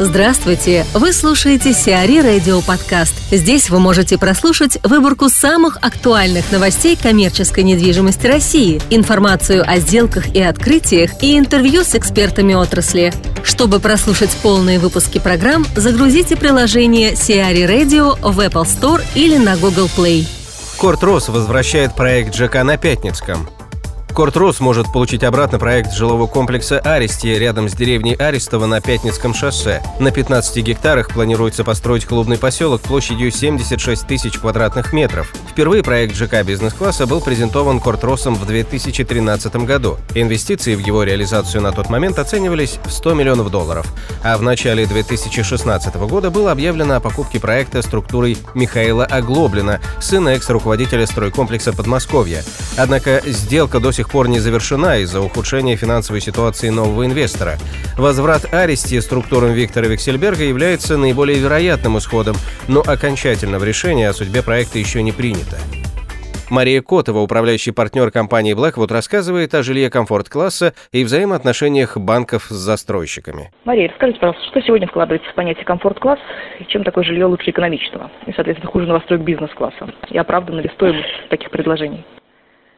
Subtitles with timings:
[0.00, 0.84] Здравствуйте!
[0.92, 3.14] Вы слушаете Сиари Радио Подкаст.
[3.30, 10.42] Здесь вы можете прослушать выборку самых актуальных новостей коммерческой недвижимости России, информацию о сделках и
[10.42, 13.14] открытиях и интервью с экспертами отрасли.
[13.44, 19.88] Чтобы прослушать полные выпуски программ, загрузите приложение Сиари Radio в Apple Store или на Google
[19.96, 20.26] Play.
[20.76, 23.48] Корт Рос возвращает проект ЖК на Пятницком.
[24.14, 29.82] Кортрос может получить обратно проект жилого комплекса «Аристи» рядом с деревней Арестово на Пятницком шоссе.
[29.98, 35.34] На 15 гектарах планируется построить клубный поселок площадью 76 тысяч квадратных метров.
[35.50, 39.98] Впервые проект ЖК бизнес-класса был презентован Кортросом в 2013 году.
[40.14, 43.92] Инвестиции в его реализацию на тот момент оценивались в 100 миллионов долларов.
[44.22, 51.04] А в начале 2016 года было объявлено о покупке проекта структурой Михаила Оглоблина, сына экс-руководителя
[51.04, 52.44] стройкомплекса Подмосковья.
[52.76, 57.54] Однако сделка до сих сих пор не завершена из-за ухудшения финансовой ситуации нового инвестора.
[57.96, 62.36] Возврат Аристи структурам Виктора Виксельберга является наиболее вероятным исходом,
[62.68, 65.56] но окончательного решения о судьбе проекта еще не принято.
[66.50, 73.50] Мария Котова, управляющий партнер компании Blackwood, рассказывает о жилье комфорт-класса и взаимоотношениях банков с застройщиками.
[73.64, 76.18] Мария, расскажите, пожалуйста, что сегодня вкладывается в понятие комфорт-класс
[76.60, 79.94] и чем такое жилье лучше экономичного и, соответственно, хуже новостроек бизнес-класса?
[80.10, 82.04] И оправдана ли стоимость таких предложений?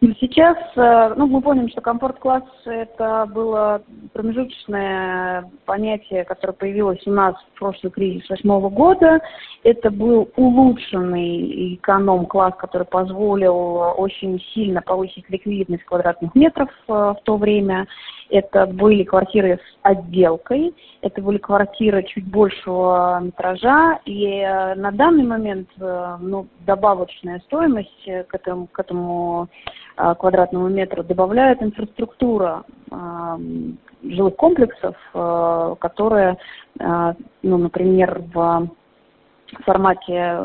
[0.00, 3.82] Сейчас, э, ну, мы помним, что комфорт-класс это было
[4.12, 9.20] промежуточное понятие, которое появилось у нас в прошлый кризис восьмого года.
[9.64, 17.36] Это был улучшенный эконом-класс, который позволил очень сильно повысить ликвидность квадратных метров э, в то
[17.36, 17.88] время.
[18.30, 25.24] Это были квартиры с отделкой, это были квартиры чуть большего метража, и э, на данный
[25.24, 29.48] момент ну, добавочная стоимость к этому, к этому
[30.18, 33.36] квадратному метру добавляет инфраструктура э,
[34.04, 36.38] жилых комплексов, э, которые,
[37.42, 38.68] ну, например, в
[39.64, 40.36] формате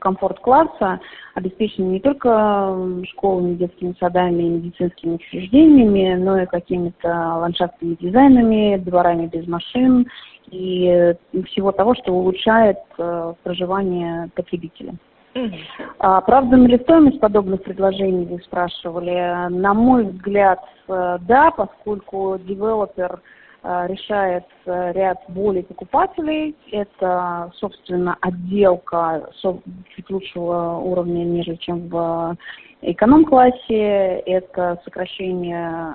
[0.00, 1.00] комфорт-класса
[1.34, 2.76] обеспечены не только
[3.10, 10.06] школами, детскими садами медицинскими учреждениями, но и какими-то ландшафтными дизайнами, дворами без машин
[10.50, 11.14] и
[11.46, 14.94] всего того, что улучшает проживание потребителя.
[15.98, 19.48] А, оправдана ли стоимость подобных предложений, вы спрашивали?
[19.48, 23.20] На мой взгляд, э, да, поскольку девелопер
[23.62, 26.56] э, решает э, ряд более покупателей.
[26.70, 29.30] Это, собственно, отделка
[29.94, 32.36] чуть лучшего уровня, нежели чем в
[32.82, 34.22] эконом-классе.
[34.26, 35.94] Это сокращение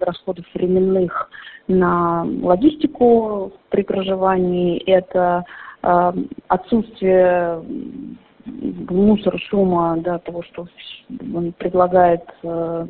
[0.00, 1.30] расходов временных
[1.68, 4.78] на логистику при проживании.
[4.84, 5.44] Это
[6.48, 7.62] отсутствие
[8.90, 10.66] мусор, шума, да, того, что
[11.34, 12.86] он предлагает э,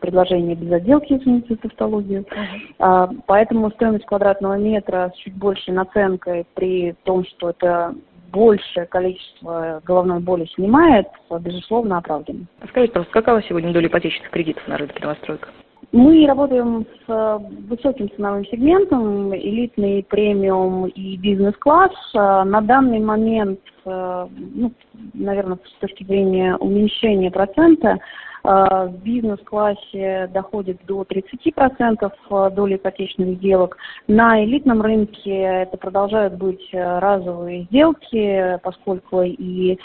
[0.00, 2.22] предложение без отделки, извините за тавтологию.
[2.22, 2.74] Uh-huh.
[2.78, 7.94] А, поэтому стоимость квадратного метра с чуть большей наценкой при том, что это
[8.32, 11.06] большее количество головной боли снимает,
[11.40, 12.46] безусловно, оправдан.
[12.68, 15.48] Скажите, пожалуйста, какова сегодня доля ипотечных кредитов на рынке новостроек?
[15.92, 21.90] Мы работаем с э, высоким ценовым сегментом, элитный, премиум и бизнес-класс.
[22.14, 24.72] Э, на данный момент, э, ну,
[25.14, 27.98] наверное, с точки зрения уменьшения процента,
[28.42, 32.10] в бизнес-классе доходит до 30%
[32.54, 33.76] доли ипотечных сделок.
[34.08, 39.78] На элитном рынке это продолжают быть разовые сделки, поскольку и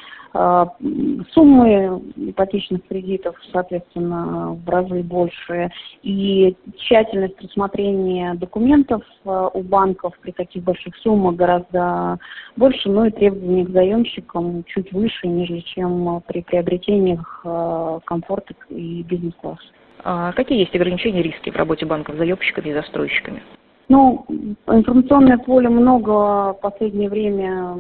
[1.34, 5.70] суммы ипотечных кредитов, соответственно, в разы больше.
[6.04, 12.20] И тщательность рассмотрения документов а, у банков при таких больших суммах гораздо
[12.58, 19.04] больше, но и требования к заемщикам чуть выше, нежели чем при приобретениях а, комфорта и
[19.04, 19.64] бизнес-класса.
[20.04, 23.42] А какие есть ограничения риски в работе банков с заемщиками и застройщиками?
[23.88, 24.26] Ну,
[24.68, 27.78] информационное поле много в последнее время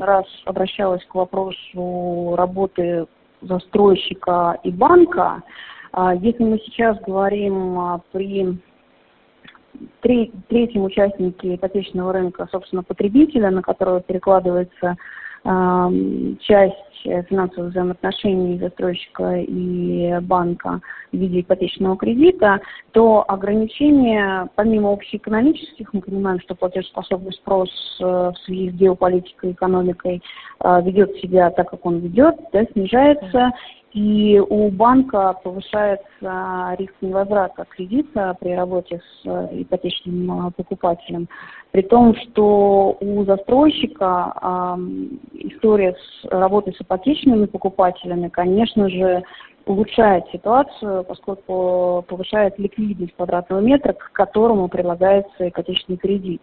[0.00, 3.06] раз обращалось к вопросу работы
[3.40, 5.42] застройщика и банка.
[5.92, 8.60] А если мы сейчас говорим а, при
[10.48, 14.96] третьем участнике ипотечного рынка, собственно, потребителя, на которого перекладывается
[16.40, 16.74] часть
[17.28, 20.80] финансовых взаимоотношений застройщика и банка
[21.12, 22.60] в виде ипотечного кредита,
[22.92, 27.70] то ограничения, помимо общеэкономических, мы понимаем, что платежеспособный спрос
[28.00, 30.22] э, в связи с геополитикой, экономикой
[30.60, 33.52] э, ведет себя так, как он ведет, да, снижается,
[33.96, 41.28] и у банка повышается риск невозврата кредита при работе с э, ипотечным покупателем.
[41.70, 44.76] При том, что у застройщика э,
[45.48, 49.22] история с работой с ипотечными покупателями, конечно же,
[49.64, 56.42] улучшает ситуацию, поскольку повышает ликвидность квадратного метра, к которому прилагается ипотечный кредит.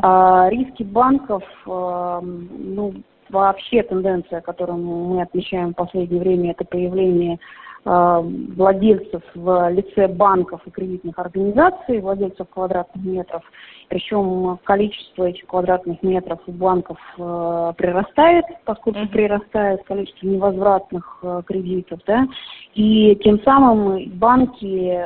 [0.00, 2.94] А, риски банков, ну,
[3.32, 7.38] вообще тенденция, которую мы отмечаем в последнее время, это появление
[7.84, 13.42] а, владельцев в лице банков и кредитных организаций, владельцев квадратных метров.
[13.88, 19.08] Причем количество этих квадратных метров у банков э, прирастает, поскольку mm-hmm.
[19.08, 22.26] прирастает количество невозвратных э, кредитов, да,
[22.74, 25.04] и тем самым банки э,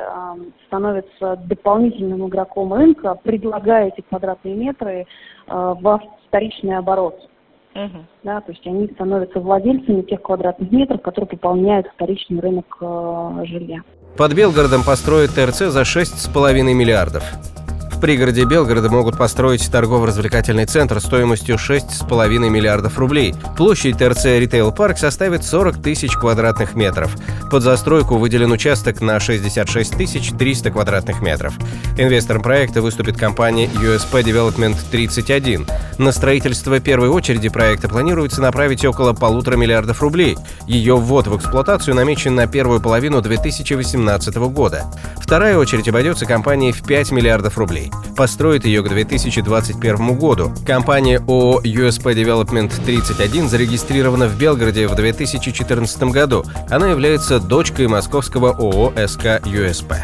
[0.67, 5.05] становятся дополнительным игроком рынка, предлагая эти квадратные метры э,
[5.47, 7.19] в вторичный оборот.
[7.77, 8.05] Угу.
[8.23, 13.81] Да, то есть они становятся владельцами тех квадратных метров, которые пополняют вторичный рынок э, жилья.
[14.17, 17.23] Под Белгородом построят ТРЦ за 6,5 миллиардов.
[17.97, 23.33] В пригороде Белгорода могут построить торгово-развлекательный центр стоимостью 6,5 миллиардов рублей.
[23.57, 27.15] Площадь ТРЦ Ритейл Парк составит 40 тысяч квадратных метров.
[27.49, 31.55] Под застройку выделен участок на 66 тысяч 300 квадратных метров.
[31.97, 35.65] Инвестором проекта выступит компания USP Development 31.
[35.97, 40.37] На строительство первой очереди проекта планируется направить около полутора миллиардов рублей.
[40.67, 44.85] Ее ввод в эксплуатацию намечен на первую половину 2018 года.
[45.19, 47.57] Вторая очередь обойдется компании в 5 миллиардов
[48.15, 50.51] Построит ее к 2021 году.
[50.65, 56.43] Компания ООО USP Development 31 зарегистрирована в Белгороде в 2014 году.
[56.69, 59.95] Она является дочкой московского ООО СК USP.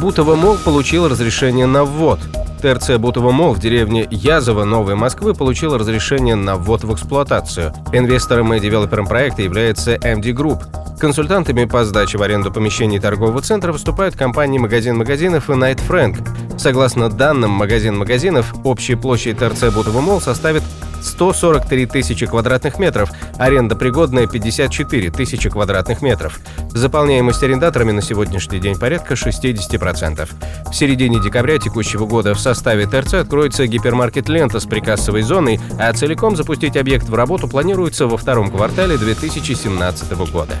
[0.00, 2.20] Бутово Мол получил разрешение на ввод.
[2.60, 7.72] ТРЦ Бутово Мол в деревне Язово Новой Москвы получил разрешение на ввод в эксплуатацию.
[7.92, 10.64] Инвестором и девелопером проекта является MD Group.
[10.98, 16.18] Консультантами по сдаче в аренду помещений торгового центра выступают компании «Магазин магазинов» и «Найт Фрэнк».
[16.58, 20.62] Согласно данным «Магазин магазинов», общая площадь ТРЦ Бутово Мол составит
[21.02, 26.38] 143 тысячи квадратных метров, аренда пригодная 54 тысячи квадратных метров.
[26.70, 30.28] Заполняемость арендаторами на сегодняшний день порядка 60%.
[30.70, 35.92] В середине декабря текущего года в составе ТРЦ откроется гипермаркет «Лента» с прикассовой зоной, а
[35.92, 40.54] целиком запустить объект в работу планируется во втором квартале 2017 года.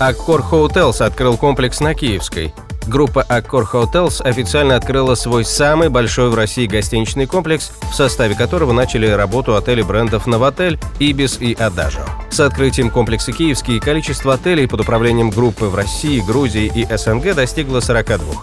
[0.00, 2.54] Аккор Hotels открыл комплекс на Киевской.
[2.86, 8.72] Группа Accor Hotels официально открыла свой самый большой в России гостиничный комплекс, в составе которого
[8.72, 12.04] начали работу отели брендов «Новотель», «Ибис» и «Адажо».
[12.30, 17.80] С открытием комплекса «Киевский» количество отелей под управлением группы в России, Грузии и СНГ достигло
[17.80, 18.34] 42.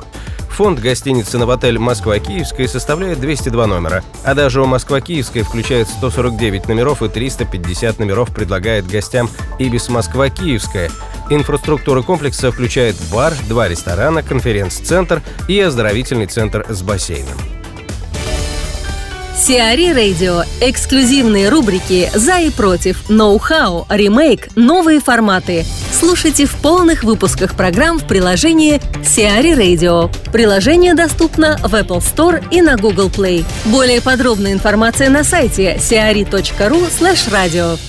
[0.58, 7.10] Фонд гостиницы «Новотель Москва-Киевская» составляет 202 номера, а даже у Москва-Киевская включает 149 номеров и
[7.10, 9.30] 350 номеров предлагает гостям
[9.60, 10.90] «Ибис Москва-Киевская».
[11.30, 17.38] Инфраструктура комплекса включает бар, два ресторана, конференц-центр и оздоровительный центр с бассейном.
[19.38, 20.44] Сиари Радио.
[20.62, 25.64] Эксклюзивные рубрики «За и против», «Ноу-хау», «Ремейк», «Новые форматы».
[25.92, 30.12] Слушайте в полных выпусках программ в приложении Сиари Radio.
[30.32, 33.46] Приложение доступно в Apple Store и на Google Play.
[33.66, 37.80] Более подробная информация на сайте siari.ru slash radio.